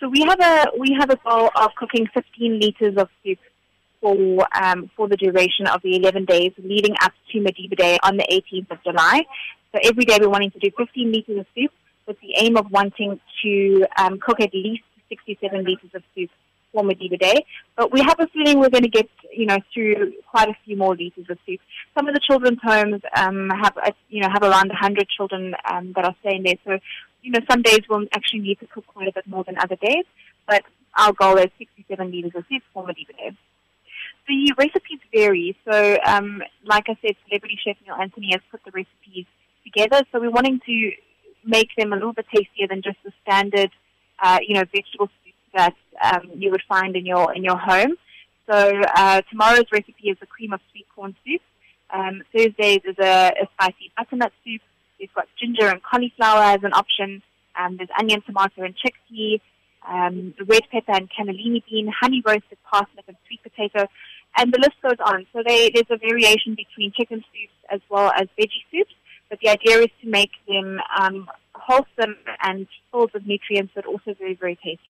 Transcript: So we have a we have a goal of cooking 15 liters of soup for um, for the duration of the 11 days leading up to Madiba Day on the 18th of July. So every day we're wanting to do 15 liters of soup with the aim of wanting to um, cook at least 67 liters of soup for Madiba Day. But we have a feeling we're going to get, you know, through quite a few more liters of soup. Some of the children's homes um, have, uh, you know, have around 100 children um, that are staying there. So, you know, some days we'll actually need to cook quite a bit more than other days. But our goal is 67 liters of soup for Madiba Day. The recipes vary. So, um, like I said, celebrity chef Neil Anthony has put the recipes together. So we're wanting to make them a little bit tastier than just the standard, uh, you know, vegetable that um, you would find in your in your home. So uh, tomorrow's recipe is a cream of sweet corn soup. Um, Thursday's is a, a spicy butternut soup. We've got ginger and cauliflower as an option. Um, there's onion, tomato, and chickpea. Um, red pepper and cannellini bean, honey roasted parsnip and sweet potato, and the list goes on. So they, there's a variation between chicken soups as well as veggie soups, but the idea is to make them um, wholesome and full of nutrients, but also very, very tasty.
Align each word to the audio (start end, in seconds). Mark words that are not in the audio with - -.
So 0.00 0.08
we 0.08 0.22
have 0.22 0.40
a 0.40 0.78
we 0.78 0.96
have 0.98 1.10
a 1.10 1.16
goal 1.16 1.50
of 1.54 1.74
cooking 1.76 2.06
15 2.14 2.58
liters 2.58 2.96
of 2.96 3.10
soup 3.22 3.38
for 4.00 4.16
um, 4.54 4.90
for 4.96 5.06
the 5.08 5.16
duration 5.16 5.66
of 5.66 5.82
the 5.82 5.96
11 5.96 6.24
days 6.24 6.52
leading 6.56 6.94
up 7.02 7.12
to 7.30 7.38
Madiba 7.38 7.76
Day 7.76 7.98
on 8.02 8.16
the 8.16 8.24
18th 8.32 8.70
of 8.70 8.82
July. 8.82 9.26
So 9.72 9.80
every 9.84 10.06
day 10.06 10.16
we're 10.18 10.30
wanting 10.30 10.52
to 10.52 10.58
do 10.58 10.70
15 10.74 11.12
liters 11.12 11.40
of 11.40 11.46
soup 11.54 11.70
with 12.06 12.18
the 12.20 12.32
aim 12.38 12.56
of 12.56 12.70
wanting 12.70 13.20
to 13.42 13.86
um, 13.98 14.18
cook 14.18 14.40
at 14.40 14.54
least 14.54 14.82
67 15.10 15.64
liters 15.64 15.90
of 15.92 16.02
soup 16.14 16.30
for 16.72 16.82
Madiba 16.82 17.18
Day. 17.18 17.44
But 17.76 17.92
we 17.92 18.00
have 18.00 18.18
a 18.20 18.26
feeling 18.28 18.58
we're 18.58 18.70
going 18.70 18.84
to 18.84 18.90
get, 18.90 19.08
you 19.32 19.46
know, 19.46 19.58
through 19.72 20.12
quite 20.30 20.48
a 20.48 20.56
few 20.64 20.76
more 20.76 20.96
liters 20.96 21.26
of 21.28 21.38
soup. 21.46 21.60
Some 21.96 22.08
of 22.08 22.14
the 22.14 22.20
children's 22.20 22.58
homes 22.62 23.02
um, 23.16 23.50
have, 23.50 23.76
uh, 23.76 23.90
you 24.08 24.22
know, 24.22 24.28
have 24.32 24.42
around 24.42 24.68
100 24.68 25.08
children 25.08 25.54
um, 25.70 25.92
that 25.96 26.04
are 26.04 26.14
staying 26.20 26.44
there. 26.44 26.56
So, 26.64 26.78
you 27.22 27.32
know, 27.32 27.40
some 27.50 27.62
days 27.62 27.80
we'll 27.88 28.06
actually 28.14 28.40
need 28.40 28.60
to 28.60 28.66
cook 28.66 28.86
quite 28.86 29.08
a 29.08 29.12
bit 29.12 29.26
more 29.26 29.44
than 29.44 29.56
other 29.58 29.76
days. 29.76 30.04
But 30.46 30.62
our 30.96 31.12
goal 31.12 31.36
is 31.38 31.50
67 31.58 32.10
liters 32.10 32.32
of 32.34 32.44
soup 32.48 32.62
for 32.72 32.84
Madiba 32.84 33.16
Day. 33.16 33.36
The 34.28 34.54
recipes 34.58 35.00
vary. 35.14 35.56
So, 35.68 35.98
um, 36.06 36.42
like 36.64 36.84
I 36.88 36.96
said, 37.02 37.16
celebrity 37.26 37.58
chef 37.64 37.76
Neil 37.84 37.96
Anthony 37.96 38.30
has 38.32 38.40
put 38.50 38.60
the 38.64 38.70
recipes 38.70 39.26
together. 39.64 40.04
So 40.12 40.20
we're 40.20 40.30
wanting 40.30 40.60
to 40.66 40.92
make 41.44 41.68
them 41.76 41.92
a 41.92 41.96
little 41.96 42.12
bit 42.12 42.26
tastier 42.34 42.68
than 42.68 42.82
just 42.82 42.98
the 43.04 43.12
standard, 43.22 43.70
uh, 44.22 44.38
you 44.46 44.54
know, 44.54 44.64
vegetable 44.72 45.08
that 45.54 45.74
um, 46.02 46.30
you 46.34 46.50
would 46.50 46.62
find 46.68 46.96
in 46.96 47.06
your 47.06 47.32
in 47.34 47.44
your 47.44 47.58
home. 47.58 47.94
So 48.50 48.56
uh, 48.96 49.22
tomorrow's 49.30 49.70
recipe 49.72 50.08
is 50.08 50.16
a 50.22 50.26
cream 50.26 50.52
of 50.52 50.60
sweet 50.70 50.86
corn 50.94 51.14
soup. 51.24 51.40
Um, 51.92 52.22
Thursday's 52.34 52.82
is 52.84 52.96
a, 52.98 53.32
a 53.42 53.48
spicy 53.54 53.92
butternut 53.96 54.32
soup. 54.44 54.62
We've 54.98 55.14
got 55.14 55.26
ginger 55.38 55.66
and 55.66 55.82
cauliflower 55.82 56.42
as 56.42 56.62
an 56.62 56.72
option. 56.72 57.22
Um, 57.58 57.76
there's 57.76 57.88
onion, 57.98 58.22
tomato, 58.26 58.62
and 58.62 58.74
chickpea. 58.74 59.40
Um, 59.88 60.34
red 60.46 60.62
pepper 60.70 60.92
and 60.92 61.08
cannellini 61.10 61.62
bean, 61.68 61.90
honey 62.00 62.22
roasted 62.24 62.58
parsnip 62.70 63.04
and 63.08 63.16
sweet 63.26 63.42
potato, 63.42 63.88
and 64.36 64.52
the 64.52 64.58
list 64.58 64.76
goes 64.82 64.98
on. 65.04 65.26
So 65.32 65.42
they, 65.46 65.70
there's 65.70 65.86
a 65.90 65.96
variation 65.96 66.54
between 66.54 66.92
chicken 66.92 67.24
soups 67.32 67.58
as 67.70 67.80
well 67.88 68.12
as 68.14 68.28
veggie 68.38 68.64
soups, 68.70 68.92
but 69.30 69.38
the 69.40 69.48
idea 69.48 69.78
is 69.78 69.88
to 70.02 70.08
make 70.08 70.32
them 70.46 70.80
um, 70.98 71.30
wholesome 71.54 72.16
and 72.42 72.66
full 72.92 73.04
of 73.04 73.26
nutrients, 73.26 73.72
but 73.74 73.86
also 73.86 74.14
very, 74.18 74.34
very 74.34 74.56
tasty. 74.56 74.80